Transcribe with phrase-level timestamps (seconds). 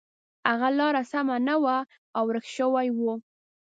[0.49, 1.77] هغه لاره سمه نه وه
[2.17, 2.99] او ورک شوی و.